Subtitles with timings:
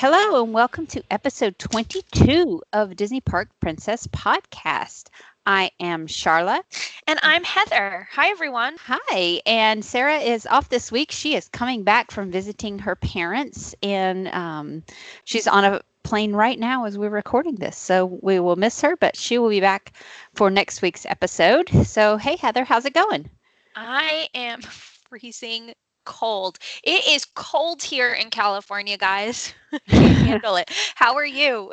[0.00, 5.08] Hello, and welcome to episode 22 of Disney Park Princess Podcast.
[5.44, 6.62] I am Sharla.
[7.06, 8.08] And I'm Heather.
[8.10, 8.76] Hi, everyone.
[8.80, 9.42] Hi.
[9.44, 11.12] And Sarah is off this week.
[11.12, 14.84] She is coming back from visiting her parents, and um,
[15.24, 17.76] she's on a plane right now as we're recording this.
[17.76, 19.92] So we will miss her, but she will be back
[20.34, 21.68] for next week's episode.
[21.84, 23.28] So, hey, Heather, how's it going?
[23.76, 24.62] I am
[25.10, 25.74] freezing
[26.10, 26.58] cold.
[26.82, 29.54] It is cold here in California, guys.
[29.86, 30.70] Handle it.
[30.96, 31.70] How are you?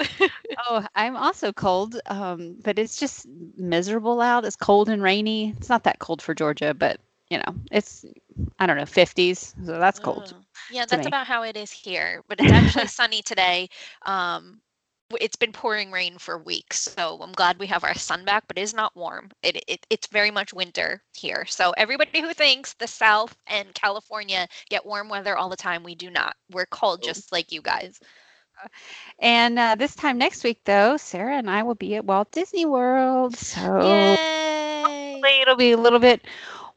[0.67, 3.27] oh, I'm also cold, um, but it's just
[3.57, 4.45] miserable out.
[4.45, 5.55] It's cold and rainy.
[5.57, 8.05] It's not that cold for Georgia, but you know, it's
[8.59, 10.33] I don't know, 50s, so that's cold.
[10.33, 11.07] Uh, yeah, that's me.
[11.07, 12.23] about how it is here.
[12.27, 13.69] But it's actually sunny today.
[14.05, 14.61] Um,
[15.21, 18.57] it's been pouring rain for weeks so i'm glad we have our sun back but
[18.57, 19.29] it is not warm.
[19.43, 24.47] It, it it's very much winter here so everybody who thinks the south and california
[24.69, 26.35] get warm weather all the time we do not.
[26.51, 27.99] We're cold just like you guys.
[29.19, 32.65] And uh, this time next week though sarah and i will be at walt disney
[32.65, 35.21] world so Yay.
[35.41, 36.25] it'll be a little bit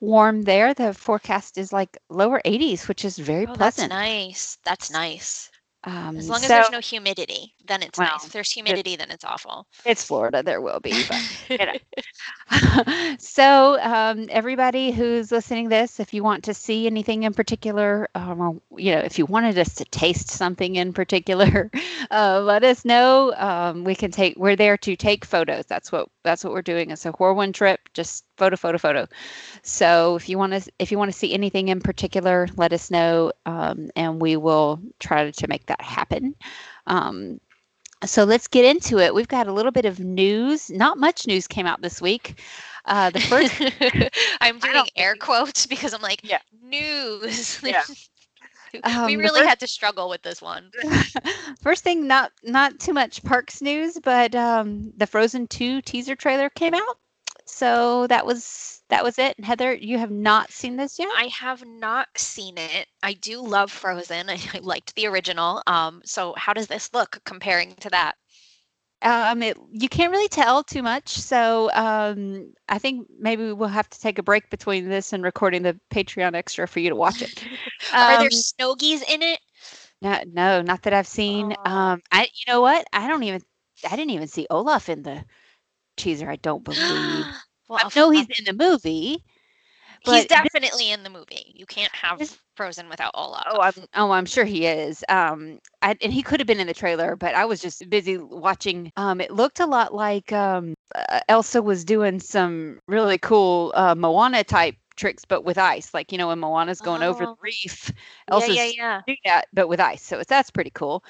[0.01, 0.73] warm there.
[0.73, 3.91] The forecast is like lower 80s which is very oh, pleasant.
[3.91, 4.59] that's nice.
[4.65, 5.51] That's nice
[5.85, 8.27] um, as long as there's no humidity, then it's well, nice.
[8.27, 9.67] If there's humidity, then it's awful.
[9.87, 10.43] It's Florida.
[10.43, 10.93] There will be.
[11.09, 13.17] But, you know.
[13.19, 18.41] so, um, everybody who's listening this, if you want to see anything in particular, um,
[18.41, 21.71] or, you know, if you wanted us to taste something in particular,
[22.11, 23.33] uh, let us know.
[23.37, 24.37] Um, we can take.
[24.37, 25.65] We're there to take photos.
[25.65, 26.91] That's what that's what we're doing.
[26.91, 27.81] It's a whirlwind trip.
[27.95, 29.07] Just photo, photo, photo.
[29.63, 32.91] So if you want to if you want to see anything in particular, let us
[32.91, 36.35] know, um, and we will try to, make that happen.
[36.87, 37.41] Um,
[38.05, 39.15] so let's get into it.
[39.15, 40.71] We've got a little bit of news.
[40.71, 42.41] Not much news came out this week.
[42.87, 43.53] Uh, the first,
[44.41, 46.41] I'm doing air quotes because I'm like, yeah.
[46.63, 47.61] news.
[47.73, 47.83] Yeah.
[48.85, 50.71] Um, we really first, had to struggle with this one.
[51.61, 56.49] first thing, not not too much parks news, but um, the Frozen Two teaser trailer
[56.51, 57.00] came out.
[57.51, 59.39] So that was that was it.
[59.45, 61.09] Heather, you have not seen this yet?
[61.17, 62.87] I have not seen it.
[63.03, 64.31] I do love Frozen.
[64.31, 65.63] I, I liked the original.
[65.67, 68.15] Um, so how does this look comparing to that?
[69.03, 71.09] Um, it, you can't really tell too much.
[71.09, 75.63] So um, I think maybe we'll have to take a break between this and recording
[75.63, 77.45] the Patreon extra for you to watch it.
[77.95, 79.41] Are there um, Snowgies in it?
[80.03, 81.55] No, no, not that I've seen.
[81.65, 81.71] Oh.
[81.71, 82.87] Um, I, you know what?
[82.93, 83.41] I don't even,
[83.91, 85.25] I didn't even see Olaf in the
[85.97, 86.31] teaser.
[86.31, 87.27] I don't believe.
[87.69, 89.25] well, I know he's in the movie.
[90.03, 91.53] He's definitely this, in the movie.
[91.55, 93.45] You can't have this, Frozen without Olaf.
[93.51, 95.05] Oh, I'm oh, I'm sure he is.
[95.11, 98.17] Um, I, and he could have been in the trailer, but I was just busy
[98.17, 98.91] watching.
[98.97, 103.95] Um, it looked a lot like um, uh, Elsa was doing some really cool uh,
[103.95, 105.93] Moana type tricks, but with ice.
[105.93, 107.09] Like you know, when Moana's going oh.
[107.09, 107.39] over the oh.
[107.43, 107.93] reef,
[108.29, 109.01] Elsa's yeah, yeah, yeah.
[109.07, 110.03] do that, but with ice.
[110.03, 111.03] So it's that's pretty cool.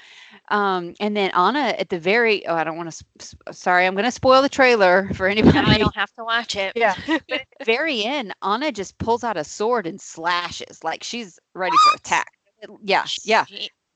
[0.49, 3.37] Um, and then Anna at the very oh, I don't want to.
[3.53, 5.61] Sorry, I'm going to spoil the trailer for anybody.
[5.61, 6.73] No, I don't have to watch it.
[6.75, 11.03] Yeah, but at the very end, Anna just pulls out a sword and slashes like
[11.03, 11.81] she's ready what?
[11.91, 12.31] for attack.
[12.61, 13.45] It, yeah, yeah.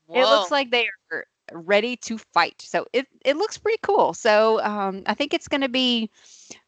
[0.06, 0.20] Whoa.
[0.20, 2.60] It looks like they are ready to fight.
[2.60, 4.14] So it it looks pretty cool.
[4.14, 6.10] So um, I think it's going to be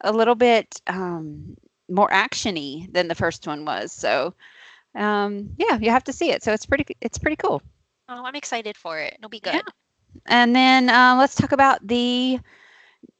[0.03, 1.57] a little bit um,
[1.89, 3.93] more actiony than the first one was.
[3.93, 4.35] So
[4.95, 6.43] um, yeah, you have to see it.
[6.43, 7.63] So it's pretty it's pretty cool.
[8.09, 9.15] Oh, I'm excited for it.
[9.19, 9.55] It'll be good.
[9.55, 9.61] Yeah.
[10.27, 12.41] And then uh, let's talk about the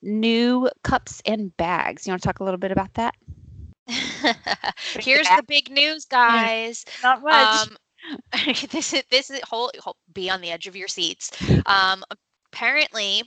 [0.03, 2.07] new cups and bags.
[2.07, 3.15] You want to talk a little bit about that?
[4.99, 6.85] Here's the big news, guys.
[7.03, 7.69] Not much.
[7.69, 7.77] Um,
[8.71, 11.31] this is this is whole, hold, be on the edge of your seats.
[11.67, 12.03] Um,
[12.51, 13.23] apparently,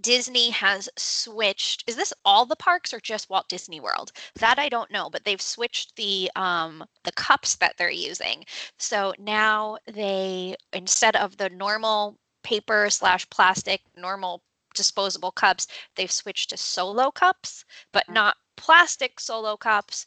[0.00, 1.84] Disney has switched.
[1.86, 4.12] Is this all the parks or just Walt Disney World?
[4.36, 8.44] That I don't know, but they've switched the um the cups that they're using.
[8.78, 14.42] So now they instead of the normal paper slash plastic normal
[14.74, 18.14] disposable cups, they've switched to solo cups, but mm.
[18.14, 20.06] not plastic solo cups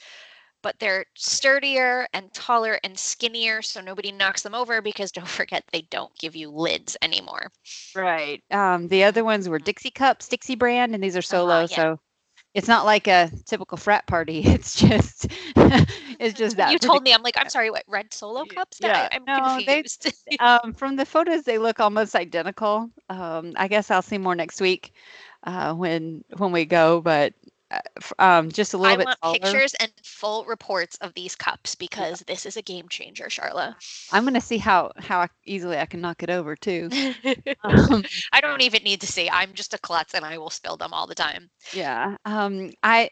[0.62, 5.64] but they're sturdier and taller and skinnier so nobody knocks them over because don't forget
[5.72, 7.52] they don't give you lids anymore.
[7.96, 8.44] Right.
[8.52, 11.56] Um, the other ones were Dixie cups, Dixie brand, and these are solo.
[11.56, 11.76] Uh, yeah.
[11.76, 12.00] So
[12.58, 14.42] it's not like a typical frat party.
[14.58, 15.28] It's just
[16.20, 16.72] it's just that.
[16.72, 17.14] You told me.
[17.14, 17.70] I'm like, I'm sorry.
[17.70, 18.80] What red solo cups?
[18.82, 19.10] Yeah.
[19.12, 20.12] I, am no, confused.
[20.28, 22.90] They, um, from the photos, they look almost identical.
[23.10, 24.94] Um, I guess I'll see more next week
[25.44, 27.00] uh, when when we go.
[27.00, 27.34] But
[28.20, 29.08] um, just a little I bit.
[29.08, 29.40] I want taller.
[29.40, 32.34] pictures and full reports of these cups because yeah.
[32.34, 33.76] this is a game changer, Sharla.
[34.12, 36.90] I'm gonna see how how easily I can knock it over too.
[37.64, 39.30] um, I don't even need to see.
[39.30, 41.50] I'm just a klutz, and I will spill them all the time.
[41.74, 42.16] Yeah.
[42.26, 42.72] Um.
[42.84, 43.10] I.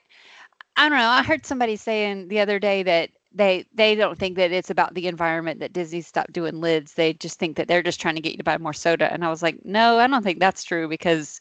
[0.78, 1.08] I don't know.
[1.08, 4.94] I heard somebody saying the other day that they they don't think that it's about
[4.94, 6.94] the environment that Disney stopped doing lids.
[6.94, 9.12] They just think that they're just trying to get you to buy more soda.
[9.12, 11.40] And I was like, no, I don't think that's true because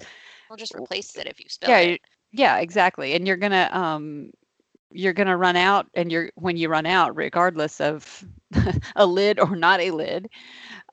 [0.49, 2.01] We'll just replace it if you spill yeah, it.
[2.35, 3.15] Yeah, exactly.
[3.15, 4.31] And you're gonna um
[4.93, 8.25] you're gonna run out, and you're when you run out, regardless of
[8.97, 10.29] a lid or not a lid,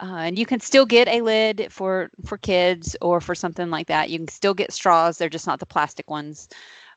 [0.01, 3.87] uh, and you can still get a lid for for kids or for something like
[3.87, 4.09] that.
[4.09, 5.17] You can still get straws.
[5.17, 6.49] They're just not the plastic ones.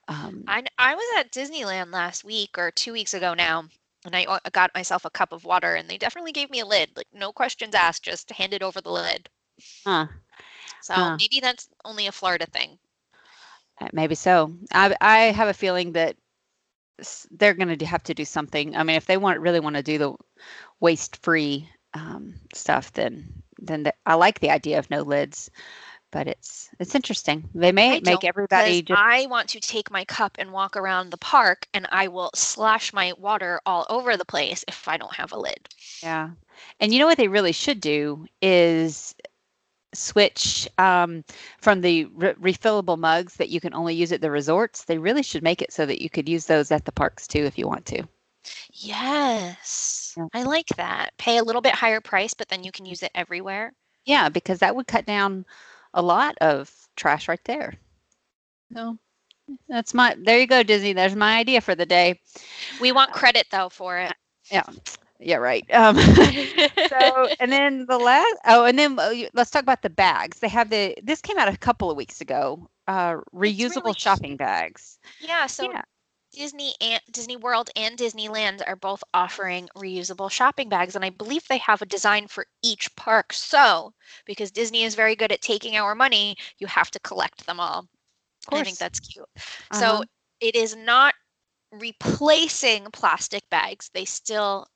[0.08, 3.68] Um, I, I was at Disneyland last week or two weeks ago now,
[4.04, 6.96] and I got myself a cup of water, and they definitely gave me a lid.
[6.96, 9.28] Like, no questions asked, just handed over the lid.
[9.84, 10.06] huh.
[10.80, 11.18] So Huh.
[11.18, 12.78] maybe that's only a Florida thing.
[13.80, 14.52] Uh, Maybe so.
[14.72, 16.16] I I have a feeling that
[17.30, 18.76] they're going to have to do something.
[18.76, 20.14] I mean, if they want really want to do the
[20.80, 25.50] waste free um, stuff, then then the, I like the idea of no lids.
[26.12, 27.48] But it's it's interesting.
[27.54, 31.10] They may I make everybody just I want to take my cup and walk around
[31.10, 35.14] the park, and I will slash my water all over the place if I don't
[35.14, 35.68] have a lid.
[36.02, 36.30] yeah.
[36.78, 39.16] And you know what they really should do is
[39.94, 41.24] switch um,
[41.58, 44.84] from the re- refillable mugs that you can only use at the resorts.
[44.84, 47.44] They really should make it so that you could use those at the parks too
[47.44, 48.04] if you want to.
[48.72, 50.26] Yes, Yeah.
[50.34, 51.10] I like that.
[51.18, 53.72] Pay a little bit higher price, but then you can use it everywhere.
[54.04, 55.46] Yeah, because that would cut down
[55.94, 57.74] a lot of trash right there.
[58.74, 58.98] So
[59.68, 60.92] that's my there you go, Disney.
[60.92, 62.20] There's my idea for the day.
[62.80, 64.12] We want credit though for it.
[64.50, 64.64] Yeah.
[65.20, 65.64] Yeah, right.
[65.72, 65.96] Um
[66.88, 70.40] so and then the last oh and then uh, let's talk about the bags.
[70.40, 72.68] They have the this came out a couple of weeks ago.
[72.86, 74.38] Uh reusable really shopping cute.
[74.38, 74.98] bags.
[75.18, 75.82] yeah, so yeah.
[76.32, 81.46] Disney and Disney World and Disneyland are both offering reusable shopping bags, and I believe
[81.46, 83.32] they have a design for each park.
[83.32, 83.92] So,
[84.26, 87.86] because Disney is very good at taking our money, you have to collect them all.
[88.48, 89.26] Of I think that's cute.
[89.36, 89.78] Uh-huh.
[89.78, 90.04] So
[90.40, 91.14] it is not
[91.72, 93.90] replacing plastic bags.
[93.94, 94.66] They still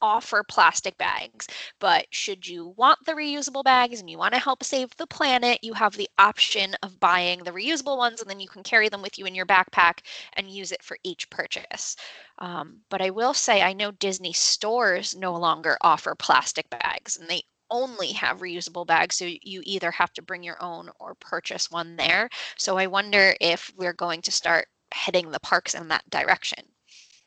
[0.00, 1.46] offer plastic bags,
[1.78, 5.58] but should you want the reusable bags and you want to help save the planet,
[5.62, 9.02] you have the option of buying the reusable ones and then you can carry them
[9.02, 10.00] with you in your backpack
[10.34, 11.96] and use it for each purchase.
[12.38, 17.28] Um, but I will say, I know Disney stores no longer offer plastic bags and
[17.28, 19.16] they only have reusable bags.
[19.16, 22.28] So you either have to bring your own or purchase one there.
[22.56, 26.64] So I wonder if we're going to start heading the parks in that direction.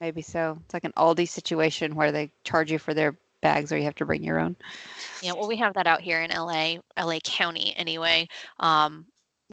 [0.02, 0.60] Maybe so.
[0.66, 3.96] It's like an Aldi situation where they charge you for their bags or you have
[3.96, 4.58] to bring your own.
[5.22, 8.28] Yeah, well, we have that out here in LA, LA County anyway.
[8.60, 9.06] Um,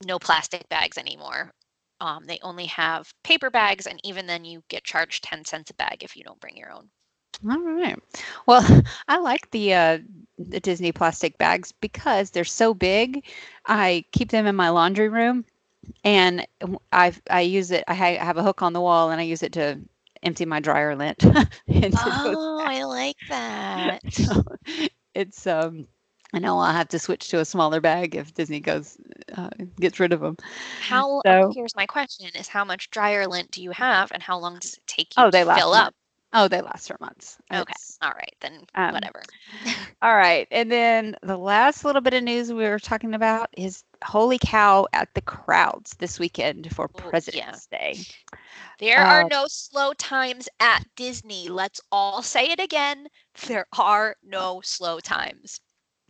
[0.07, 1.53] no plastic bags anymore.
[2.01, 5.75] Um, they only have paper bags, and even then, you get charged 10 cents a
[5.75, 6.91] bag if you don't bring your own.
[7.49, 7.99] All right.
[8.47, 8.65] Well,
[9.09, 9.99] I like the uh,
[10.39, 13.25] the Disney plastic bags because they're so big.
[13.67, 15.45] I keep them in my laundry room,
[16.05, 16.47] and
[16.93, 17.85] I I use it.
[17.89, 19.79] I ha- have a hook on the wall, and I use it to
[20.23, 21.23] empty my dryer lint.
[21.67, 21.97] into those
[22.37, 24.01] Oh, I like that.
[24.13, 24.43] so
[25.15, 25.87] it's um.
[26.35, 28.99] I know I'll have to switch to a smaller bag if Disney goes
[29.35, 29.49] uh,
[29.81, 30.37] gets rid of them.
[30.83, 34.39] How, So- here's my question is how much dryer lint do you have, and how
[34.39, 35.87] long does it take you Oh, they to last fill months.
[35.89, 35.95] up?
[36.35, 37.39] Oh, they last for months.
[37.51, 37.63] Okay.
[37.63, 39.23] It's- All right, then Um, whatever.
[40.03, 40.47] All right.
[40.51, 44.87] And then the last little bit of news we were talking about is holy cow
[44.93, 47.59] at the crowds this weekend for Oh, yeah.
[47.59, 48.07] President's Day.
[48.79, 51.49] There are uh, no slow times at Disney.
[51.49, 53.09] Let's all say it again.
[53.47, 55.61] There are no slow times.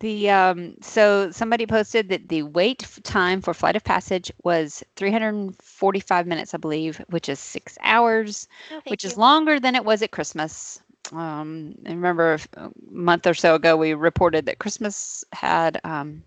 [0.01, 6.27] The um so somebody posted that the wait time for Flight of Passage was 345
[6.27, 8.49] minutes, I believe, which is 6 hours,
[8.87, 10.81] which is longer than it was at Christmas.
[11.13, 16.23] Um, and remember a month or so ago we reported that Christmas had um,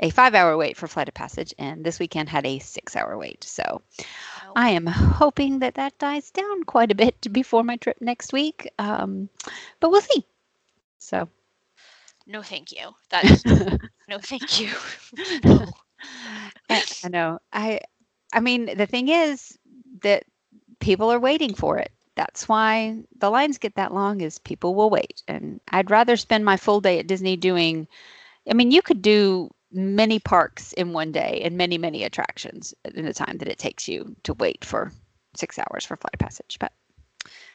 [0.00, 3.44] a 5-hour wait for Flight of Passage and this weekend had a 6-hour wait.
[3.44, 3.80] So
[4.54, 8.70] I am hoping that that dies down quite a bit before my trip next week.
[8.78, 9.28] Um,
[9.80, 10.26] but we'll see.
[10.98, 11.28] So,
[12.26, 12.90] no, thank you.
[13.10, 13.44] That is
[14.08, 14.70] no, thank you.
[15.44, 15.66] No.
[16.70, 17.38] I, I know.
[17.52, 17.80] I,
[18.32, 19.58] I mean, the thing is
[20.02, 20.24] that
[20.80, 21.90] people are waiting for it.
[22.18, 24.20] That's why the lines get that long.
[24.20, 27.88] Is people will wait, and I'd rather spend my full day at Disney doing.
[28.50, 33.06] I mean, you could do many parks in one day and many many attractions in
[33.06, 34.92] the time that it takes you to wait for
[35.36, 36.58] six hours for flight of passage.
[36.60, 36.72] But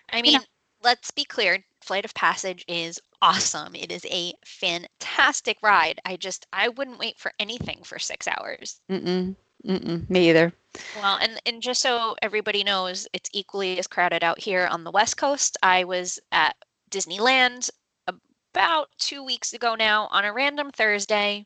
[0.09, 0.45] I You mean, know.
[0.81, 1.65] let's be clear.
[1.81, 3.75] Flight of Passage is awesome.
[3.75, 5.99] It is a fantastic ride.
[6.05, 8.81] I just I wouldn't wait for anything for six hours.
[8.89, 10.53] mm-mm, mm-mm, me either.
[10.93, 14.91] Well, and and just so everybody knows, it's equally as crowded out here on the
[14.91, 15.57] West Coast.
[15.63, 16.55] I was at
[16.91, 17.69] Disneyland
[18.07, 21.45] about two weeks ago now on a random Thursday.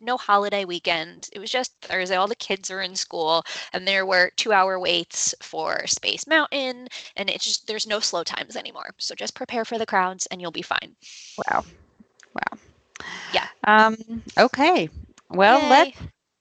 [0.00, 1.28] no holiday weekend.
[1.32, 2.16] It was just Thursday.
[2.16, 7.28] All the kids are in school, and there were two-hour waits for Space Mountain, and
[7.30, 8.90] it's just there's no slow times anymore.
[8.98, 10.96] So just prepare for the crowds, and you'll be fine.
[11.36, 11.64] Wow,
[12.34, 12.58] wow.
[13.28, 13.48] Yeah.
[13.64, 13.96] Um.
[14.38, 14.88] Okay.
[15.30, 15.66] Well, Yay.
[15.66, 15.98] let's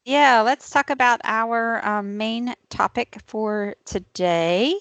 [0.08, 4.76] yeah, let's talk about our um, main topic for today,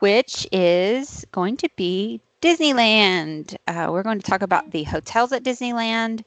[0.00, 3.56] which is going to be Disneyland.
[3.66, 6.22] Uh, we're going to talk about the hotels at Disneyland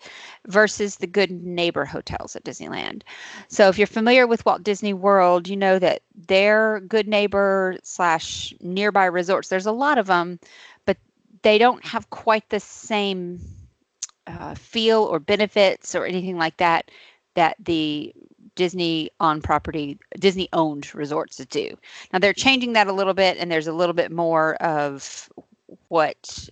[0.48, 3.04] versus the good neighbor hotels at Disneyland.
[3.48, 8.54] So, if you're familiar with Walt Disney World, you know that their good neighbor slash
[8.60, 10.40] nearby resorts, there's a lot of them,
[10.86, 10.98] but
[11.44, 13.40] they don't have quite the same
[14.28, 16.90] uh, feel or benefits or anything like that
[17.36, 18.14] that the
[18.56, 21.78] Disney on property, Disney owned resorts to do.
[22.12, 25.30] Now they're changing that a little bit, and there's a little bit more of
[25.88, 26.50] what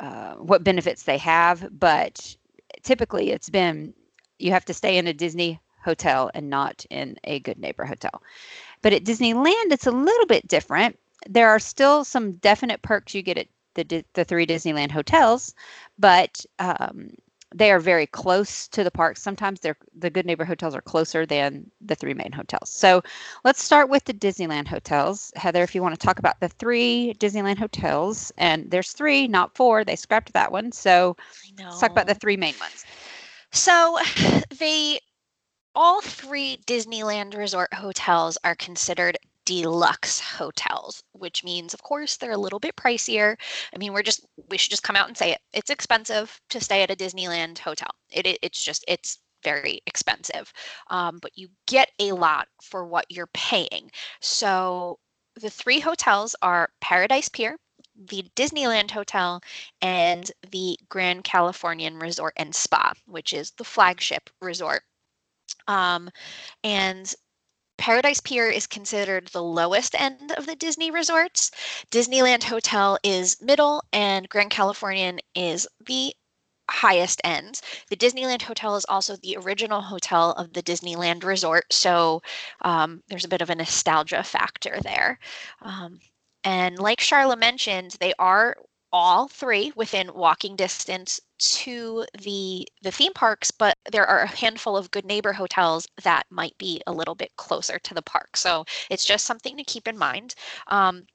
[0.00, 2.36] uh, what benefits they have, but
[2.82, 3.92] typically it's been
[4.38, 8.22] you have to stay in a Disney hotel and not in a good neighbor hotel.
[8.82, 10.98] But at Disneyland, it's a little bit different.
[11.28, 15.54] There are still some definite perks you get at the the three Disneyland hotels,
[15.98, 17.10] but um,
[17.54, 19.22] they are very close to the parks.
[19.22, 22.70] Sometimes they're the good neighbor hotels are closer than the three main hotels.
[22.70, 23.02] So
[23.44, 25.32] let's start with the Disneyland hotels.
[25.36, 29.56] Heather, if you want to talk about the three Disneyland hotels, and there's three, not
[29.56, 29.84] four.
[29.84, 30.72] They scrapped that one.
[30.72, 31.16] So
[31.58, 32.84] let's talk about the three main ones.
[33.52, 33.98] So
[34.58, 35.00] they
[35.74, 39.16] all three Disneyland resort hotels are considered
[39.48, 43.34] deluxe hotels, which means, of course, they're a little bit pricier.
[43.74, 45.40] I mean, we're just, we should just come out and say it.
[45.54, 47.88] It's expensive to stay at a Disneyland hotel.
[48.10, 50.52] It, it it's just, it's very expensive,
[50.90, 53.90] um, but you get a lot for what you're paying.
[54.20, 54.98] So
[55.40, 57.56] the three hotels are Paradise Pier,
[58.10, 59.40] the Disneyland Hotel,
[59.80, 64.82] and the Grand Californian Resort and Spa, which is the flagship resort.
[65.68, 66.10] Um,
[66.64, 67.14] and
[67.78, 71.50] Paradise Pier is considered the lowest end of the Disney resorts.
[71.90, 76.14] Disneyland Hotel is middle, and Grand Californian is the
[76.70, 77.60] highest end.
[77.88, 82.20] The Disneyland Hotel is also the original hotel of the Disneyland Resort, so
[82.62, 85.18] um, there's a bit of a nostalgia factor there.
[85.62, 86.00] Um,
[86.44, 88.56] and like Sharla mentioned, they are
[88.92, 94.76] all three within walking distance to the the theme parks but there are a handful
[94.76, 98.36] of good neighbor hotels that might be a little bit closer to the park.
[98.36, 100.34] So it's just something to keep in mind.
[100.68, 101.06] Um,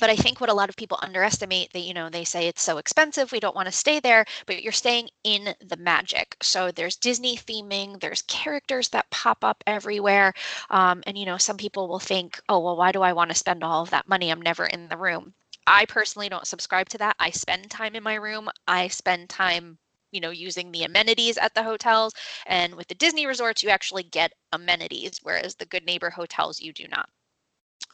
[0.00, 2.62] but I think what a lot of people underestimate that you know they say it's
[2.62, 6.36] so expensive we don't want to stay there but you're staying in the magic.
[6.42, 10.34] So there's Disney theming there's characters that pop up everywhere
[10.70, 13.36] um, and you know some people will think oh well why do I want to
[13.36, 14.30] spend all of that money?
[14.30, 15.34] I'm never in the room
[15.68, 17.16] I personally don't subscribe to that.
[17.20, 18.48] I spend time in my room.
[18.66, 19.78] I spend time,
[20.12, 22.14] you know, using the amenities at the hotels.
[22.46, 26.72] And with the Disney resorts, you actually get amenities, whereas the Good Neighbor hotels, you
[26.72, 27.08] do not.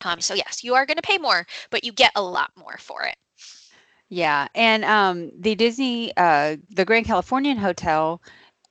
[0.04, 2.78] Um, so yes, you are going to pay more, but you get a lot more
[2.78, 3.16] for it.
[4.09, 8.21] Yeah, and um, the Disney, uh, the Grand Californian Hotel,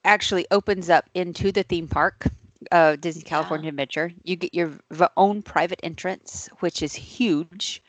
[0.04, 2.28] actually opens up into the theme park.
[2.72, 4.12] Uh, Disney California Adventure.
[4.24, 7.82] You get your v- own private entrance, which is huge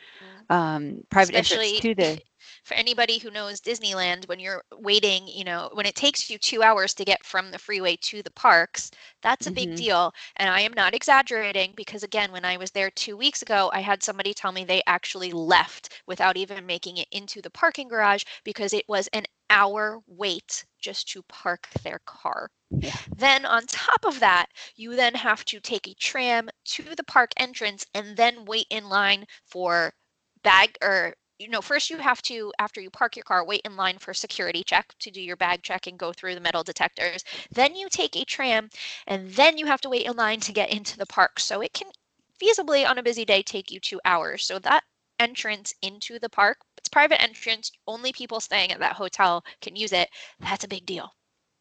[0.50, 2.20] um, private Especially to the
[2.64, 6.62] for anybody who knows Disneyland, when you're waiting, you know, when it takes you two
[6.62, 8.90] hours to get from the freeway to the parks,
[9.22, 9.74] that's a big Mhm.
[9.74, 10.12] deal.
[10.36, 13.80] And I am not exaggerating because, again, when I was there two weeks ago, I
[13.80, 18.24] had somebody tell me they actually left without even making it into the parking garage
[18.42, 22.50] because it was an hour wait just to park their car.
[22.70, 22.96] Yeah.
[23.16, 24.46] Then, on top of that,
[24.76, 28.88] you then have to take a tram to the park entrance and then wait in
[28.88, 29.94] line for
[30.44, 33.76] bag or you know first you have to after you park your car wait in
[33.76, 37.24] line for security check to do your bag check and go through the metal detectors.
[37.50, 38.70] Then you take a tram
[39.06, 41.40] and then you have to wait in line to get into the park.
[41.40, 41.88] So it can
[42.40, 44.44] feasibly on a busy day take you two hours.
[44.46, 44.84] So that
[45.18, 49.92] entrance into the park it's private entrance only people staying at that hotel can use
[49.92, 50.10] it.
[50.40, 51.10] That's a big deal.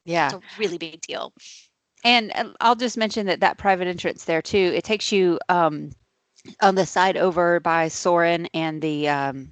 [0.06, 0.26] Yeah.
[0.26, 1.32] it's a really big deal.
[2.04, 4.74] And I'll just mention that that private entrance there too.
[4.76, 5.92] It takes you um,
[6.62, 9.52] on the side over by Soarin' and the um,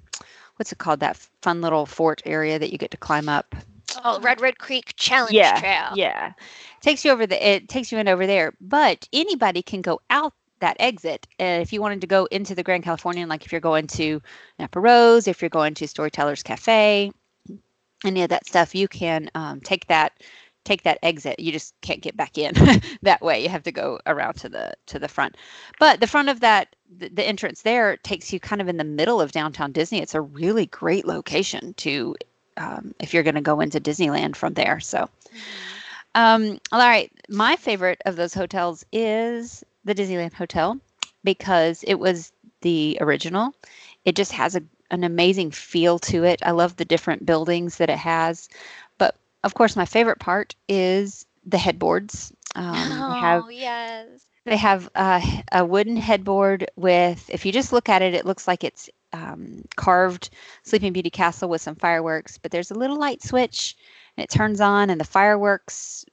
[0.56, 1.00] what's it called?
[1.00, 3.56] That fun little fort area that you get to climb up.
[4.04, 6.34] oh red Redwood Creek challenge yeah, trail yeah.
[6.82, 7.48] Takes you over the.
[7.48, 11.28] It takes you in over there, but anybody can go out that exit.
[11.40, 14.22] And if you wanted to go into the Grand Californian, like if you're going to
[14.60, 17.12] Napa Rose, if you're going to Storytellers Cafe,
[18.06, 20.14] any of that stuff, you can um, take that
[20.64, 21.40] take that exit.
[21.40, 22.54] You just can't get back in
[23.02, 23.42] that way.
[23.44, 25.38] You have to go around to the to the front.
[25.80, 28.84] But the front of that the, the entrance there takes you kind of in the
[28.84, 30.02] middle of downtown Disney.
[30.02, 32.16] It's a really great location to
[32.58, 34.80] um, if you're going to go into Disneyland from there.
[34.80, 35.10] So
[36.16, 37.12] Um, all right.
[37.30, 40.78] My favorite of those hotels is the Disneyland Hotel
[41.24, 43.54] because it was the original.
[44.06, 46.42] It just has a, an amazing feel to it.
[46.44, 48.50] I love the different buildings that it has.
[49.44, 52.32] Of course, my favorite part is the headboards.
[52.56, 54.26] Um, oh, they have yes.
[54.46, 55.22] they have uh,
[55.52, 57.30] a wooden headboard with.
[57.30, 60.30] If you just look at it, it looks like it's um, carved
[60.64, 62.38] Sleeping Beauty castle with some fireworks.
[62.38, 63.76] But there's a little light switch,
[64.16, 66.06] and it turns on, and the fireworks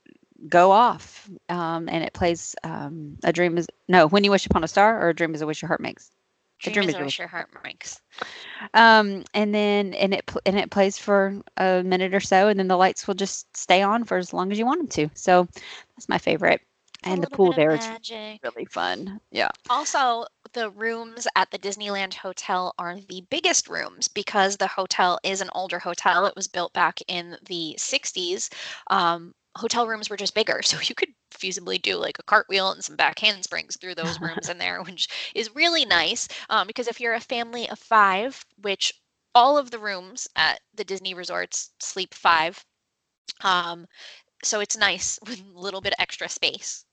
[0.49, 4.65] go off, um, and it plays um, a dream is no when you wish upon
[4.65, 6.11] a star or a dream is a wish your heart makes.
[6.67, 8.01] A Dream is a wish your heart makes.
[8.75, 12.59] Um, and then and it pl- and it plays for a minute or so, and
[12.59, 15.11] then the lights will just stay on for as long as you want them to.
[15.15, 15.49] So
[15.97, 16.61] that's my favorite.
[17.05, 17.91] And the pool there is
[18.43, 19.21] really fun.
[19.31, 19.49] Yeah.
[19.69, 25.41] Also, the rooms at the Disneyland Hotel are the biggest rooms because the hotel is
[25.41, 26.27] an older hotel.
[26.27, 28.51] It was built back in the 60s.
[28.89, 32.85] Um, hotel rooms were just bigger, so you could feasibly do like a cartwheel and
[32.85, 36.29] some back handsprings through those rooms in there, which is really nice.
[36.51, 38.93] Um, because if you're a family of five, which
[39.35, 42.65] all of the rooms at the Disney resorts sleep five,
[43.43, 43.87] um,
[44.43, 46.85] so it's nice with a little bit of extra space.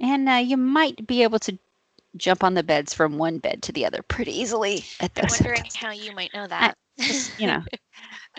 [0.00, 1.58] And uh, you might be able to
[2.16, 5.56] jump on the beds from one bed to the other pretty easily at I'm wondering
[5.56, 5.74] hotels.
[5.74, 6.76] how you might know that.
[6.98, 7.62] Just, you know.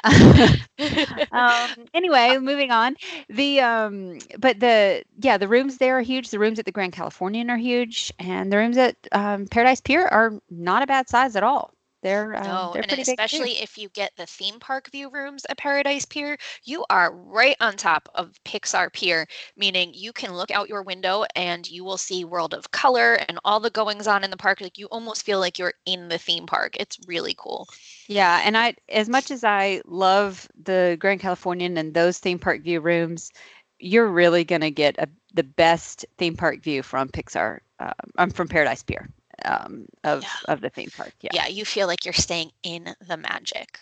[1.32, 2.96] um, anyway, moving on.
[3.30, 6.30] The um, but the yeah, the rooms there are huge.
[6.30, 10.06] The rooms at the Grand Californian are huge, and the rooms at um, Paradise Pier
[10.08, 11.74] are not a bad size at all.
[12.04, 13.50] They're um, No, they're and pretty big too.
[13.50, 17.56] especially if you get the theme park view rooms at Paradise Pier, you are right
[17.62, 21.98] on top of Pixar Pier, meaning you can look out your window and you will
[21.98, 24.62] see World of Color and all the goings on in the park.
[24.62, 26.76] Like you almost feel like you're in the theme park.
[26.80, 27.68] It's really cool.
[28.08, 32.62] Yeah, and I as much as I love the Grand Californian and those theme park
[32.64, 33.32] view rooms,
[33.80, 37.60] you're really gonna get a, the best theme park view from Pixar.
[37.80, 39.10] Um, I'm from Paradise Pier
[39.46, 40.30] um, of Yeah.
[40.54, 41.14] of the theme park.
[41.22, 41.32] Yeah.
[41.34, 43.80] Yeah, you feel like you're staying in the magic.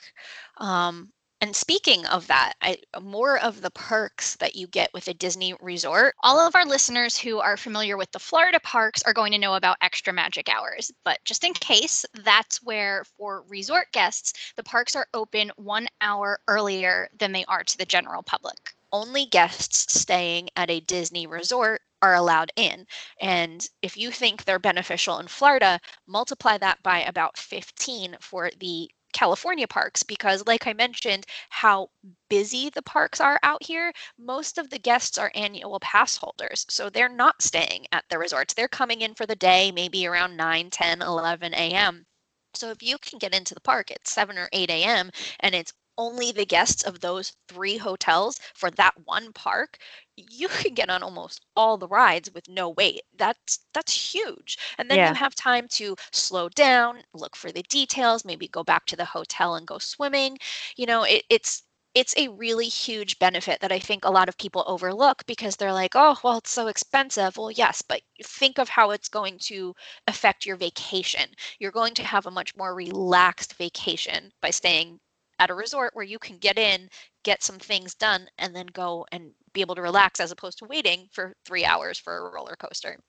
[0.58, 1.12] Um,
[1.44, 5.56] and speaking of that, I, more of the perks that you get with a Disney
[5.60, 9.40] resort All of our listeners who are familiar with the Florida parks are going to
[9.40, 10.92] know about extra magic hours.
[11.04, 16.40] But just in case, that's where for resort guests, the parks are open one hour
[16.48, 18.74] earlier than they are to the general public.
[18.94, 22.86] only guests staying at a Disney resort are allowed in.
[23.20, 28.90] And if you think they're beneficial in Florida, multiply that by about 15 for the
[29.14, 31.90] California parks because like I mentioned how
[32.30, 36.66] busy the parks are out here most of the guests are annual pass holders.
[36.70, 38.54] So they're not staying at the resorts.
[38.54, 42.06] They're coming in for the day maybe around 9 10 11 a.m
[42.54, 45.12] so if you can get into the park at 7 or 8 a.m
[45.42, 49.78] and it's only the guests of those three hotels for that one park
[50.18, 54.90] you can get on almost all the rides with no wait that's that's huge and
[54.92, 55.14] then Yeah.
[55.14, 59.06] you have time to slow down look for the details maybe go back to the
[59.06, 60.38] hotel and go swimming
[60.76, 64.38] you know it, it's it's a really huge benefit that I think a lot of
[64.38, 67.38] people overlook because they're like, oh, well, it's so expensive.
[67.38, 69.76] Well, yes, but think of how it's going to
[70.08, 71.30] affect your vacation.
[71.60, 75.00] You're going to have a much more relaxed vacation by staying
[75.42, 76.90] at a resort where you can get in,
[77.24, 80.66] get some things done, and then go and be able to relax as opposed to
[80.66, 83.00] waiting for three hours for a roller coaster.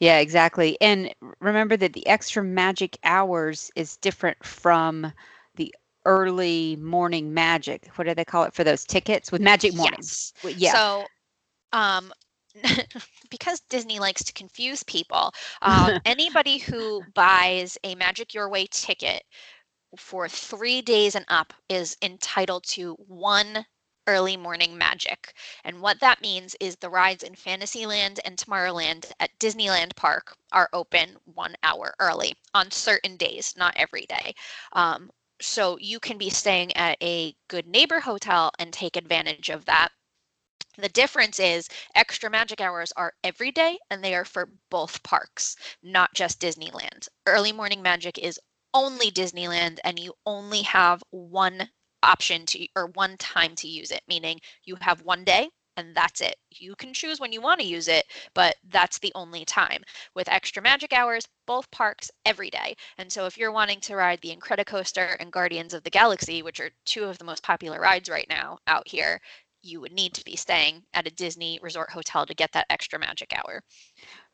[0.00, 0.76] Yeah, exactly.
[0.80, 5.12] And remember that the extra magic hours is different from
[5.56, 5.74] the
[6.06, 7.88] early morning magic.
[7.96, 10.00] What do they call it for those tickets with Magic Morning?
[10.00, 10.32] Yes.
[10.42, 10.72] Yeah.
[10.72, 11.06] So,
[11.72, 12.12] um,
[13.30, 19.22] because Disney likes to confuse people, um, anybody who buys a Magic Your Way ticket
[19.96, 23.66] for three days and up is entitled to one
[24.06, 25.34] early morning magic.
[25.64, 30.68] And what that means is the rides in Fantasyland and Tomorrowland at Disneyland Park are
[30.72, 34.34] open one hour early on certain days, not every day.
[34.72, 39.64] Um, so you can be staying at a good neighbor hotel and take advantage of
[39.66, 39.90] that.
[40.78, 45.56] The difference is extra magic hours are every day and they are for both parks,
[45.82, 47.08] not just Disneyland.
[47.26, 48.38] Early morning magic is
[48.76, 51.70] only Disneyland and you only have one
[52.02, 56.20] option to or one time to use it, meaning you have one day and that's
[56.20, 56.36] it.
[56.50, 59.82] You can choose when you want to use it, but that's the only time.
[60.14, 62.74] With extra magic hours, both parks every day.
[62.98, 66.60] And so if you're wanting to ride the Incredicoaster and Guardians of the Galaxy, which
[66.60, 69.20] are two of the most popular rides right now out here,
[69.62, 72.98] you would need to be staying at a Disney resort hotel to get that extra
[72.98, 73.62] magic hour.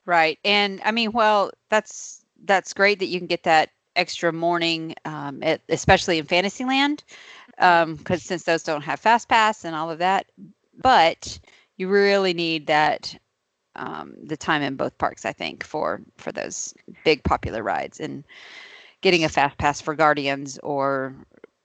[0.04, 0.38] Right.
[0.44, 5.42] And I mean, well, that's that's great that you can get that extra morning, um,
[5.42, 7.04] at, especially in Fantasyland,
[7.56, 10.26] because since those don't have Fast Pass and all of that.
[10.82, 11.38] but
[11.76, 13.16] you really need that
[13.76, 16.74] um, the time in both parks, I think, for for those
[17.04, 18.24] big popular rides and
[19.00, 21.14] getting a fast pass for Guardians or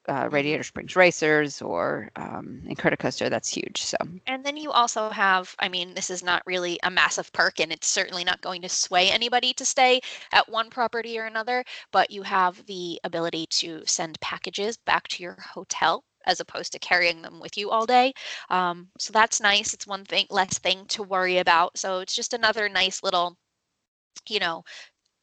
[0.07, 0.29] uh.
[0.31, 3.29] Radiator Springs Racers or um, Incredicoaster.
[3.29, 3.81] That's huge.
[3.81, 7.59] So And then you also have, I mean, this is not really a massive perk
[7.59, 11.63] and it's certainly not going to sway anybody to stay at one property or another,
[11.91, 16.79] but you have the ability to send packages back to your hotel as opposed to
[16.79, 18.13] carrying them with you all day.
[18.49, 19.73] Um, so that's nice.
[19.73, 21.77] It's one thing, less thing to worry about.
[21.77, 23.37] So it's just another nice little,
[24.27, 24.63] you know,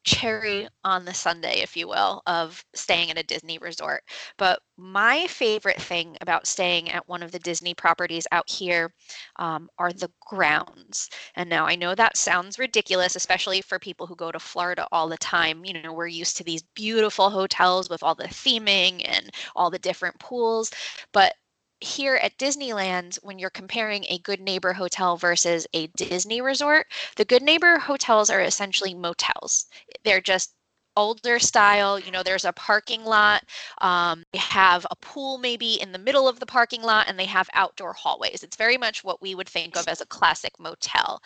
[0.05, 4.03] cherry on the sundae, if you will, of staying at a Disney resort.
[4.37, 8.93] But my favorite thing about staying at one of the Disney properties out here
[9.37, 11.09] um, are the grounds.
[11.37, 15.09] And now I know that sounds ridiculous, especially for people who go to Florida all
[15.09, 15.65] the time.
[15.65, 19.79] You know, we're used to these beautiful hotels with all the theming and all the
[19.79, 20.71] different pools.
[21.13, 21.35] But
[21.81, 27.25] here at Disneyland, when you're comparing a good neighbor hotel versus a Disney resort, the
[27.25, 29.67] good neighbor hotels are essentially motels.
[30.05, 30.55] They're just
[30.97, 31.99] older style.
[31.99, 33.45] You know, there's a parking lot.
[33.81, 37.27] Um, they have a pool maybe in the middle of the parking lot, and they
[37.27, 38.43] have outdoor hallways.
[38.43, 41.21] It's very much what we would think of as a classic motel.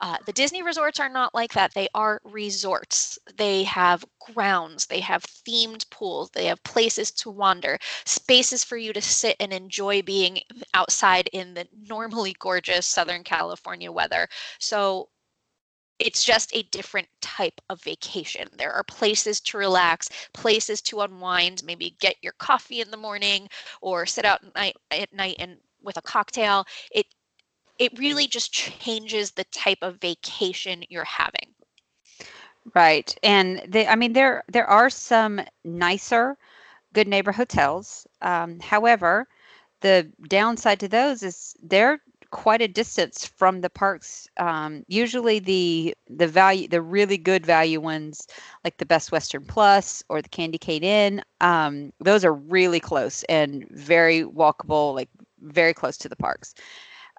[0.00, 1.72] Uh, the Disney resorts are not like that.
[1.74, 3.18] They are resorts.
[3.36, 8.92] They have grounds, they have themed pools, they have places to wander, spaces for you
[8.92, 10.40] to sit and enjoy being
[10.74, 14.28] outside in the normally gorgeous Southern California weather.
[14.58, 15.08] So
[16.04, 18.48] it's just a different type of vacation.
[18.58, 23.48] There are places to relax, places to unwind, maybe get your coffee in the morning
[23.82, 26.66] or sit out at night, at night and with a cocktail.
[26.92, 27.06] It
[27.78, 31.54] it really just changes the type of vacation you're having.
[32.74, 36.36] right, and they, I mean, there there are some nicer
[36.94, 38.06] good neighbor hotels.
[38.22, 39.28] Um, however,
[39.80, 42.00] the downside to those is they're
[42.34, 44.28] quite a distance from the parks.
[44.38, 48.26] Um, usually, the the value, the really good value ones,
[48.64, 53.22] like the Best Western Plus or the Candy Cane Inn, um, those are really close
[53.28, 55.08] and very walkable, like
[55.42, 56.54] very close to the parks.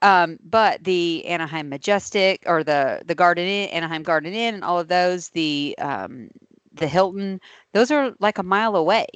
[0.02, 4.80] Um, but the Anaheim Majestic or the the Garden Inn, Anaheim Garden Inn, and all
[4.80, 6.30] of those, the um,
[6.74, 7.40] the Hilton,
[7.74, 9.08] those are like a mile away.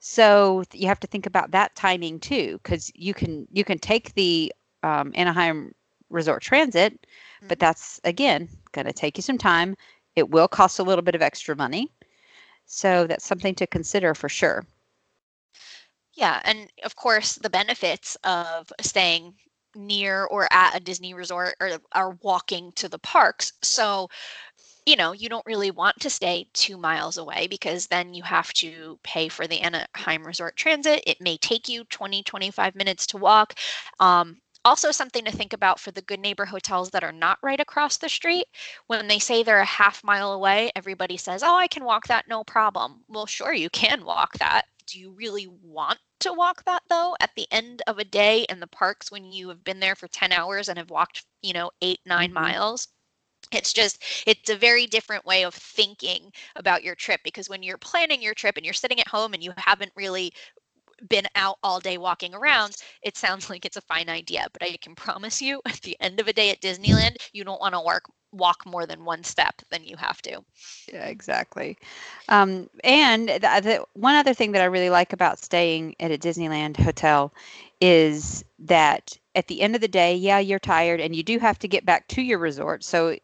[0.00, 4.14] So you have to think about that timing too, because you can you can take
[4.14, 4.52] the
[4.86, 5.74] um, Anaheim
[6.10, 7.06] Resort Transit,
[7.48, 7.66] but Mhm.
[7.66, 9.76] that's again going to take you some time.
[10.16, 11.92] It will cost a little bit of extra money,
[12.66, 14.64] so that's something to consider for sure.
[16.14, 19.34] Yeah, and of course, the benefits of staying
[19.74, 23.52] near or at a Disney resort are, are walking to the parks.
[23.62, 24.08] So,
[24.86, 28.52] you know, you don't really want to stay two miles away because then you have
[28.54, 31.02] to pay for the Anaheim Resort Transit.
[31.06, 33.54] It may take you 20, 25 minutes to walk.
[34.00, 37.60] Um, also, something to think about for the Good Neighbor hotels that are not right
[37.60, 38.46] across the street.
[38.88, 42.28] When they say they're a half mile away, everybody says, Oh, I can walk that,
[42.28, 43.04] no problem.
[43.08, 44.66] Well, sure, you can walk that.
[44.86, 48.60] Do you really want to walk that though at the end of a day in
[48.60, 51.70] the parks when you have been there for 10 hours and have walked, you know,
[51.82, 52.32] eight, nine Mhm.
[52.32, 52.88] miles?
[53.52, 57.78] it's just it's a very different way of thinking about your trip because when you're
[57.78, 60.32] planning your trip and you're sitting at home and you haven't really
[61.08, 64.76] been out all day walking around it sounds like it's a fine idea but i
[64.80, 67.80] can promise you at the end of a day at disneyland you don't want to
[67.80, 70.40] work walk more than one step than you have to
[70.92, 71.78] Yeah, exactly.
[72.28, 76.18] Um, and the, the one other thing that I really like about staying at a
[76.18, 77.32] Disneyland hotel
[77.80, 81.58] is that at the end of the day, yeah, you're tired and you do have
[81.60, 82.84] to get back to your resort.
[82.84, 83.16] So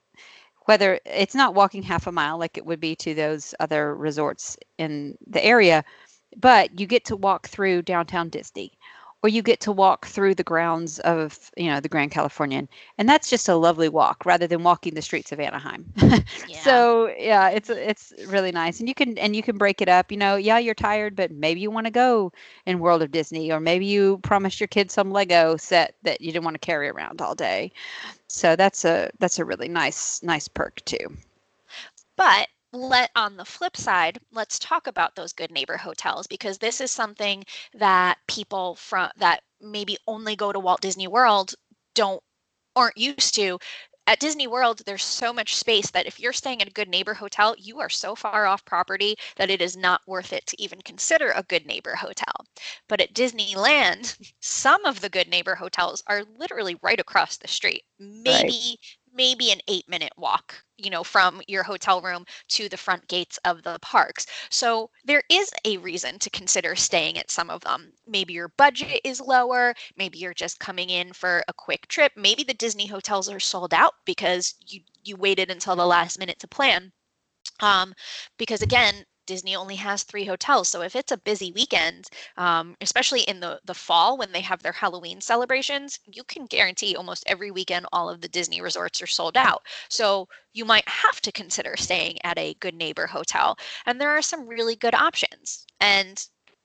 [0.66, 4.56] whether it's not walking half a mile like it would be to those other resorts
[4.78, 5.84] in the area,
[6.36, 8.72] but you get to walk through downtown Disney
[9.22, 12.68] or you get to walk through the grounds of, you know, the Grand Californian.
[12.98, 15.84] And that's just a lovely walk rather than walking the streets of Anaheim.
[16.48, 16.58] Yeah.
[16.62, 20.12] So yeah, it's it's really nice, and you can and you can break it up.
[20.12, 22.32] You know, yeah, you're tired, but maybe you want to go
[22.66, 26.32] in World of Disney, or maybe you promised your kids some Lego set that you
[26.32, 27.72] didn't want to carry around all day.
[28.28, 31.16] So that's a that's a really nice nice perk too.
[32.16, 36.80] But let on the flip side, let's talk about those good neighbor hotels because this
[36.80, 41.54] is something that people from that maybe only go to Walt Disney World
[41.94, 42.22] don't
[42.74, 43.58] aren't used to.
[44.08, 47.14] At Disney World, there's so much space that if you're staying at a good neighbor
[47.14, 50.80] hotel, you are so far off property that it is not worth it to even
[50.82, 52.34] consider a good neighbor hotel.
[52.88, 57.84] But at Disneyland, some of the good neighbor hotels are literally right across the street.
[58.00, 58.80] Maybe
[59.14, 63.38] maybe an eight minute walk, you know, from your hotel room to the front gates
[63.44, 64.26] of the parks.
[64.50, 67.92] So there is a reason to consider staying at some of them.
[68.06, 69.74] Maybe your budget is lower.
[69.96, 72.12] Maybe you're just coming in for a quick trip.
[72.16, 76.38] Maybe the Disney hotels are sold out because you, you waited until the last minute
[76.40, 76.92] to plan.
[77.60, 77.94] Um,
[78.38, 80.68] because again, Disney only has three hotels.
[80.68, 84.62] So if it's a busy weekend, um, especially in the, the fall when they have
[84.62, 89.06] their Halloween celebrations, you can guarantee almost every weekend all of the Disney resorts are
[89.06, 89.62] sold out.
[89.88, 93.56] So you might have to consider staying at a good neighbor hotel.
[93.86, 95.66] And there are some really good options.
[95.80, 96.22] And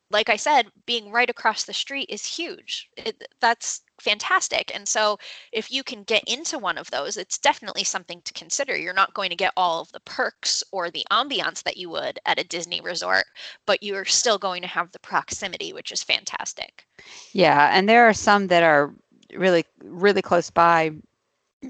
[0.10, 2.90] like I said, being right across the street is huge.
[2.98, 4.72] It, that's fantastic.
[4.74, 5.18] And so
[5.52, 8.78] if you can get into one of those, it's definitely something to consider.
[8.78, 12.20] You're not going to get all of the perks or the ambiance that you would
[12.26, 13.26] at a Disney resort,
[13.66, 16.86] but you're still going to have the proximity, which is fantastic.
[17.34, 18.94] Yeah, and there are some that are
[19.34, 20.92] really really close by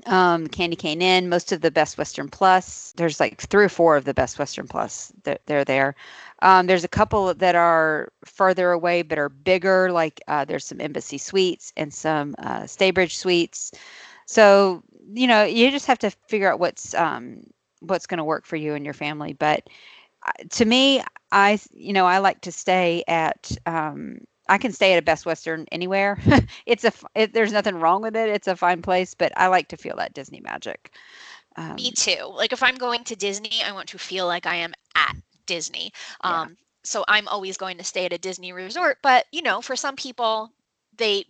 [0.05, 2.93] um, Candy Cane Inn, most of the Best Western Plus.
[2.97, 5.11] There's like three or four of the Best Western Plus.
[5.23, 5.95] They're, they're there.
[6.41, 9.91] Um, there's a couple that are further away but are bigger.
[9.91, 13.71] Like uh, there's some Embassy Suites and some uh, Staybridge Suites.
[14.25, 17.43] So you know you just have to figure out what's um,
[17.79, 19.33] what's going to work for you and your family.
[19.33, 19.67] But
[20.25, 24.19] uh, to me, I you know I like to stay at um,
[24.49, 26.19] I can stay at a Best Western anywhere.
[26.65, 28.29] it's a it, there's nothing wrong with it.
[28.29, 30.91] It's a fine place, but I like to feel that Disney magic.
[31.55, 32.31] Um, Me too.
[32.33, 35.91] Like if I'm going to Disney, I want to feel like I am at Disney.
[36.21, 36.55] Um, yeah.
[36.83, 38.99] So I'm always going to stay at a Disney resort.
[39.01, 40.51] But you know, for some people,
[40.97, 41.25] they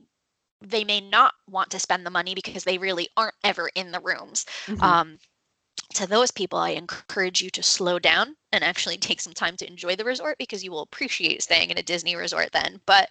[0.62, 4.00] they may not want to spend the money because they really aren't ever in the
[4.00, 4.46] rooms.
[4.66, 4.84] Mm-hmm.
[4.84, 5.20] Um,
[5.94, 9.68] to those people, I encourage you to slow down and actually take some time to
[9.68, 12.82] enjoy the resort because you will appreciate staying in a Disney resort then.
[12.86, 13.10] But,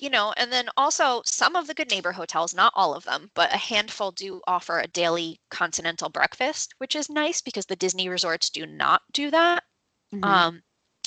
[0.00, 3.30] you know, and then also some of the good neighbor hotels, not all of them,
[3.34, 8.08] but a handful do offer a daily continental breakfast, which is nice because the Disney
[8.08, 9.62] resorts do not do that.
[10.12, 10.24] Mm-hmm.
[10.24, 10.62] Um,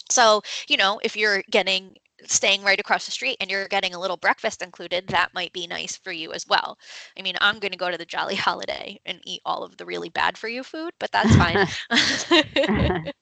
[0.10, 1.96] so, you know, if you're getting
[2.28, 5.68] staying right across the street and you're getting a little breakfast included, that might be
[5.68, 6.78] nice for you as well.
[7.18, 9.86] I mean, I'm going to go to the Jolly Holiday and eat all of the
[9.86, 11.68] really bad for you food, but that's fine.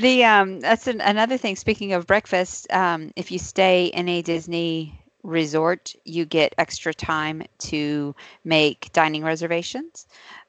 [0.00, 1.56] the um, that's an, another thing.
[1.56, 7.42] Speaking of breakfast, um, if you stay in a Disney resort, you get extra time
[7.58, 8.14] to
[8.44, 10.06] make dining reservations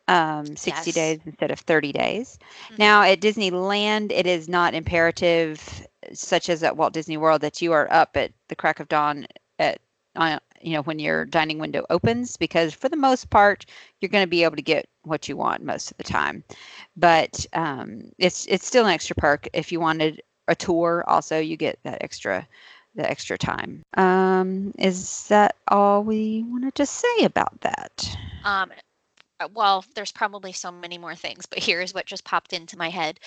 [0.08, 0.96] um, 60 yes.
[0.96, 2.38] days instead of 30 days.
[2.66, 2.76] Mm-hmm.
[2.78, 7.72] Now, at Disneyland, it is not imperative, such as at Walt Disney World, that you
[7.74, 9.26] are up at the crack of dawn
[9.60, 9.80] at
[10.16, 13.66] uh, you know when your dining window opens because for the most part
[14.00, 16.44] you're going to be able to get what you want most of the time
[16.96, 21.58] but um, it's it's still an extra perk if you wanted a tour also you
[21.58, 22.48] get that extra
[22.96, 28.72] the extra time um, is that all we wanted to say about that um,
[29.54, 33.20] well, there's probably so many more things, but here's what just popped into my head.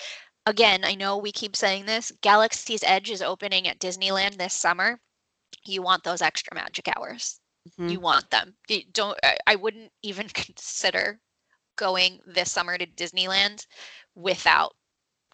[0.45, 2.11] Again, I know we keep saying this.
[2.21, 4.99] Galaxy's Edge is opening at Disneyland this summer.
[5.65, 7.39] You want those extra magic hours.
[7.67, 7.89] Mm-hmm.
[7.89, 8.55] You want them.
[8.69, 11.19] You don't I wouldn't even consider
[11.75, 13.65] going this summer to Disneyland
[14.15, 14.73] without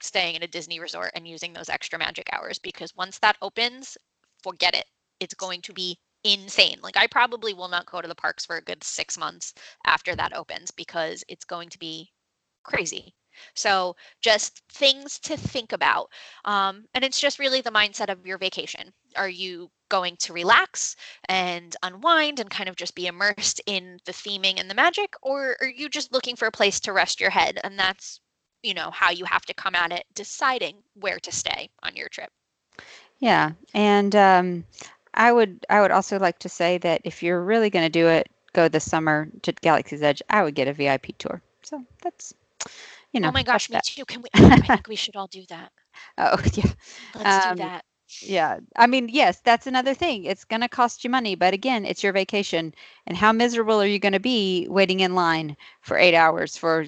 [0.02, 3.98] staying in a Disney resort and using those extra magic hours because once that opens,
[4.42, 4.86] forget it.
[5.20, 6.80] It's going to be insane.
[6.82, 9.54] Like I probably will not go to the parks for a good six months
[9.86, 12.12] after that opens because it's going to be
[12.64, 13.14] crazy.
[13.56, 16.10] So just things to think about.
[16.46, 18.94] Um, and it's just really the mindset of your vacation.
[19.16, 20.96] Are you going to relax
[21.30, 25.16] and unwind and kind of just be immersed in the theming and the magic?
[25.22, 27.60] Or are you just looking for a place to rest your head?
[27.64, 28.20] And that's,
[28.62, 32.10] you know, how you have to come at it, deciding where to stay on your
[32.10, 32.30] trip.
[33.20, 33.52] Yeah.
[33.74, 34.66] And um,
[35.14, 38.08] I would I would also like to say that if you're really going to do
[38.08, 40.22] it, go this summer to Galaxy's Edge.
[40.30, 41.42] I would get a VIP tour.
[41.64, 42.34] So that's
[43.12, 43.30] you know.
[43.30, 43.84] Oh my gosh, me that.
[43.84, 44.06] too.
[44.06, 44.30] Can we?
[44.34, 45.72] I think we should all do that.
[46.18, 46.72] Oh yeah.
[47.16, 47.86] Let's um, do that.
[48.22, 48.60] Yeah.
[48.76, 50.26] I mean, yes, that's another thing.
[50.26, 52.74] It's going to cost you money, but again, it's your vacation.
[53.08, 56.86] And how miserable are you going to be waiting in line for 8 hours for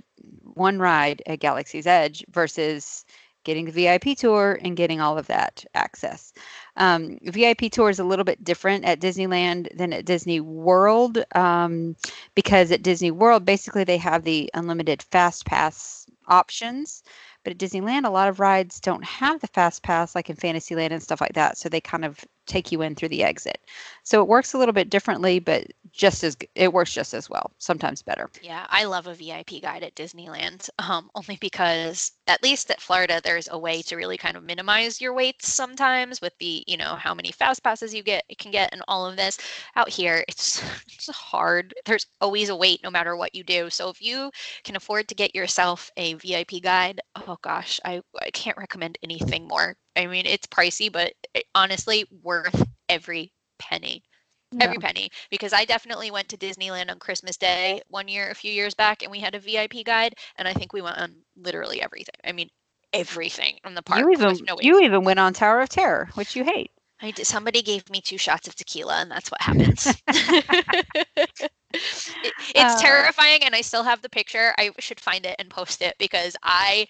[0.54, 3.06] one ride at Galaxy's Edge versus
[3.44, 6.34] getting the VIP tour and getting all of that access.
[6.78, 11.96] Um, VIP tour is a little bit different at Disneyland than at Disney World um,
[12.36, 17.04] because at Disney World, basically, they have the unlimited fast pass options.
[17.44, 20.92] But at Disneyland, a lot of rides don't have the fast pass, like in Fantasyland
[20.92, 21.58] and stuff like that.
[21.58, 23.60] So they kind of take you in through the exit.
[24.04, 27.52] So it works a little bit differently, but just as it works just as well,
[27.58, 28.30] sometimes better.
[28.42, 33.22] Yeah, I love a VIP guide at Disneyland, um, only because at least at Florida,
[33.24, 36.96] there's a way to really kind of minimize your waits sometimes with the, you know,
[36.96, 39.38] how many fast passes you get can get and all of this.
[39.76, 41.74] Out here, it's it's hard.
[41.86, 43.70] There's always a wait no matter what you do.
[43.70, 44.32] So if you
[44.64, 49.48] can afford to get yourself a VIP guide, oh gosh, I I can't recommend anything
[49.48, 49.76] more.
[49.96, 54.04] I mean, it's pricey, but it, honestly, worth every penny
[54.60, 58.52] every penny because I definitely went to Disneyland on Christmas Day one year, a few
[58.52, 61.82] years back, and we had a VIP guide, and I think we went on literally
[61.82, 62.16] everything.
[62.24, 62.50] I mean,
[62.94, 64.08] everything on the park.
[64.08, 66.72] You even no you even went on Tower of Terror, which you hate.
[67.02, 69.96] I did, somebody gave me two shots of tequila, and that's what happens.
[72.24, 74.54] It- it's Uh, terrifying, and I still have the picture.
[74.58, 76.88] I should find it and post it because I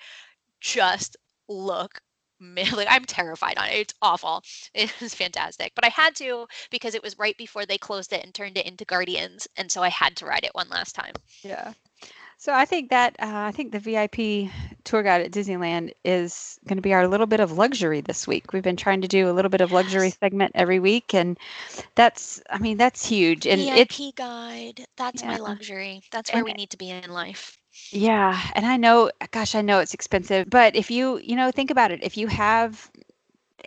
[0.61, 1.17] just
[1.49, 1.99] look
[2.73, 3.73] like I'm terrified on it.
[3.79, 4.43] It's awful.
[4.73, 8.23] It was fantastic, but I had to because it was right before they closed it
[8.23, 11.13] and turned it into Guardians, and so I had to ride it one last time.
[11.43, 11.73] Yeah.
[12.37, 14.51] So I think that uh, I think the VIP
[14.83, 18.53] tour guide at Disneyland is going to be our little bit of luxury this week.
[18.53, 20.17] We've been trying to do a little bit of luxury Yes.
[20.19, 21.37] segment every week, and
[21.95, 23.45] that's I mean that's huge.
[23.47, 24.85] And it's VIP guide.
[24.97, 26.03] That's my luxury.
[26.11, 27.57] That's where And we need to be in life.
[27.91, 31.71] Yeah, and I know, gosh, I know it's expensive, but if you, you know, think
[31.71, 32.03] about it.
[32.03, 32.89] If you have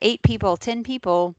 [0.02, 1.34] eight people, 10 people,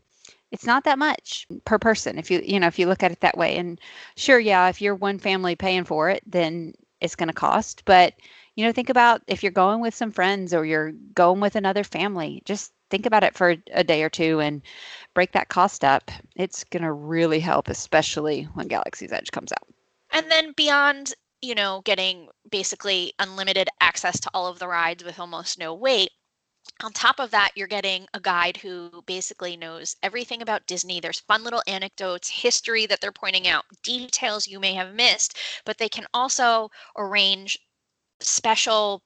[0.51, 3.21] it's not that much per person if you, you know, if you look at it
[3.21, 3.57] that way.
[3.57, 3.79] And
[4.15, 7.83] sure, yeah, if you're one family paying for it, then it's going to cost.
[7.85, 8.13] But,
[8.55, 11.83] you know, think about if you're going with some friends or you're going with another
[11.83, 14.61] family, just think about it for a day or two and
[15.13, 16.11] break that cost up.
[16.35, 19.67] It's going to really help, especially when Galaxy's Edge comes out.
[20.11, 25.19] And then beyond, you know, getting basically unlimited access to all of the rides with
[25.19, 26.11] almost no wait.
[26.83, 30.99] On top of that, you're getting a guide who basically knows everything about Disney.
[30.99, 35.77] There's fun little anecdotes, history that they're pointing out, details you may have missed, but
[35.77, 37.57] they can also arrange
[38.21, 39.03] special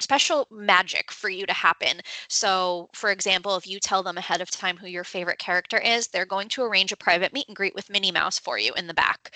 [0.00, 2.00] special magic for you to happen.
[2.28, 6.08] So, for example, if you tell them ahead of time who your favorite character is,
[6.08, 8.86] they're going to arrange a private meet and greet with Minnie Mouse for you in
[8.86, 9.34] the back.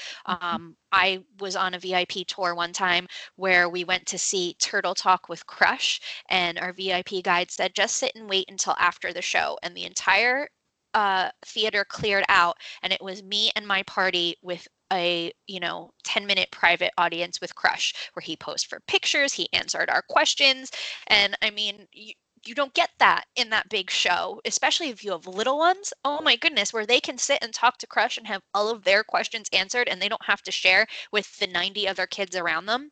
[0.52, 0.60] Mhm.
[0.62, 4.94] Um, I was on a VIP tour one time where we went to see Turtle
[4.94, 9.22] Talk with Crush, and our VIP guide said, just sit and wait until after the
[9.22, 9.58] show.
[9.62, 10.48] And the entire
[10.94, 15.90] uh, theater cleared out, and it was me and my party with a you know
[16.04, 20.70] 10 minute private audience with crush where he posed for pictures he answered our questions
[21.08, 22.12] and i mean you,
[22.44, 26.20] you don't get that in that big show especially if you have little ones oh
[26.22, 29.02] my goodness where they can sit and talk to crush and have all of their
[29.02, 32.90] questions answered and they don't have to share with the 90 other kids around them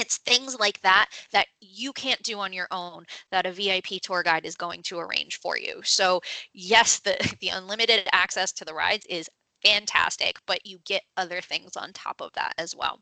[0.00, 4.22] it's things like that that you can't do on your own that a VIP tour
[4.22, 5.80] guide is going to arrange for you.
[5.84, 6.20] So,
[6.52, 9.28] yes, the the unlimited access to the rides is
[9.62, 13.00] fantastic, but you get other things on top of that as well.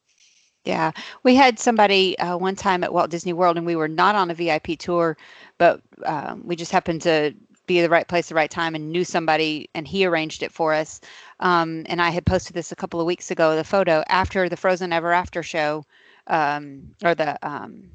[0.64, 0.90] Yeah,
[1.22, 4.30] we had somebody uh, one time at Walt Disney World, and we were not on
[4.30, 5.16] a VIP tour,
[5.56, 7.34] but um, we just happened to
[7.66, 10.52] be the right place, at the right time, and knew somebody, and he arranged it
[10.52, 11.00] for us.
[11.40, 14.56] Um, and I had posted this a couple of weeks ago, the photo after the
[14.56, 15.84] Frozen Ever After show,
[16.26, 17.90] um, or the um,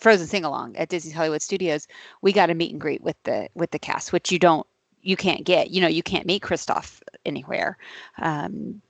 [0.00, 1.86] Frozen sing along at Disney's Hollywood Studios.
[2.22, 4.66] We got a meet and greet with the with the cast, which you don't,
[5.02, 5.70] you can't get.
[5.70, 7.78] You know, you can't meet Kristoff anywhere.
[8.18, 8.80] Um,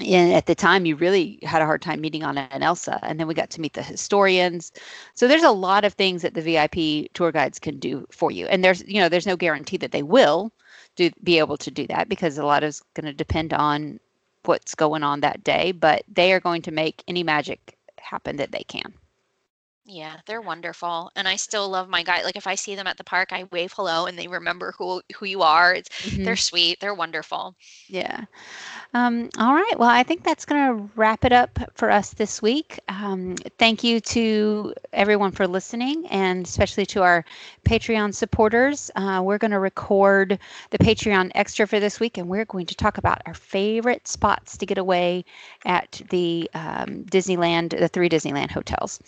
[0.00, 3.20] and at the time you really had a hard time meeting Anna and Elsa and
[3.20, 4.72] then we got to meet the historians
[5.14, 8.46] so there's a lot of things that the VIP tour guides can do for you
[8.46, 10.50] and there's you know there's no guarantee that they will
[10.96, 14.00] do be able to do that because a lot is going to depend on
[14.44, 18.52] what's going on that day but they are going to make any magic happen that
[18.52, 18.94] they can
[19.92, 22.24] Yeah, they're wonderful, and I still love my guide.
[22.24, 25.02] Like if I see them at the park, I wave hello, and they remember who
[25.14, 25.74] who you are.
[25.74, 26.80] It's they're sweet.
[26.80, 27.54] They're wonderful.
[27.88, 28.24] Yeah.
[28.94, 29.78] Um, all right.
[29.78, 32.80] Well, I think that's going to wrap it up for us this week.
[32.88, 37.22] Um, thank you to everyone for listening, and especially to our
[37.66, 38.90] Patreon supporters.
[38.96, 40.38] Uh, we're going to record
[40.70, 44.56] the Patreon extra for this week, and we're going to talk about our favorite spots
[44.56, 45.24] to get away
[45.66, 49.00] at the um, Disneyland, the three Disneyland hotels.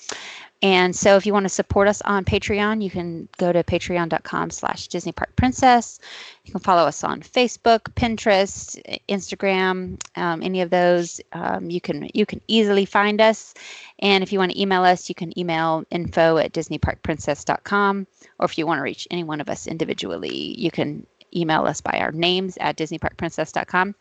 [0.62, 4.50] And so if you want to support us on Patreon, you can go to patreon.com
[4.50, 6.00] slash Disney Park Princess.
[6.44, 11.20] You can follow us on Facebook, Pinterest, Instagram, um, any of those.
[11.32, 13.52] Um, you can you can easily find us.
[13.98, 18.06] And if you want to email us, you can email info at disneyparkprincess.com.
[18.38, 21.80] Or if you want to reach any one of us individually, you can email us
[21.80, 23.94] by our names at disneyparkprincess.com.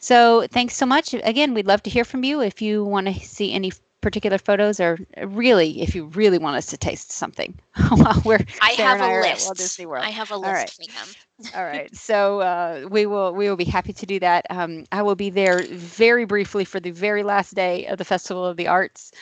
[0.00, 1.14] So thanks so much.
[1.14, 3.72] Again, we'd love to hear from you if you want to see any
[4.02, 8.74] particular photos or really if you really want us to taste something while we're I
[8.74, 9.46] Sharla have I a list.
[9.46, 10.04] Walt Disney World.
[10.04, 10.70] I have a list right.
[10.70, 11.52] for them.
[11.56, 11.94] All right.
[11.96, 14.46] So uh, we will we will be happy to do that.
[14.50, 18.44] Um, I will be there very briefly for the very last day of the Festival
[18.44, 19.12] of the Arts.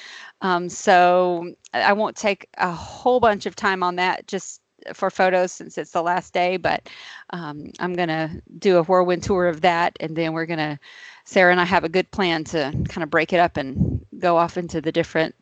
[0.43, 4.60] Um, so I won't take a whole bunch of time on that just
[4.95, 6.89] for photos since it's the last day, but
[7.31, 9.97] um, I'm going to do a whirlwind tour of that.
[10.01, 10.79] And then we're going to,
[11.27, 14.37] Sharla and I have a good plan to kind of break it up and go
[14.37, 15.35] off into the different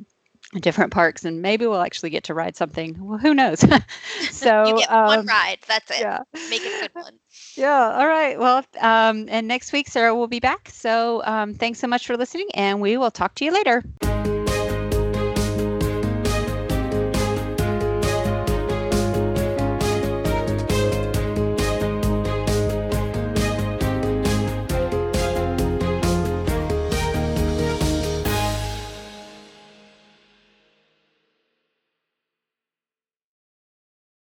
[0.60, 3.60] different parks and maybe we'll actually get to ride something well who knows
[4.30, 5.58] so you get um, one ride.
[5.66, 6.00] That's it.
[6.00, 7.12] yeah Make it a good one.
[7.54, 11.78] yeah all right well um, and next week Sharla will be back so um, thanks
[11.78, 13.84] so much for listening and we will talk to you later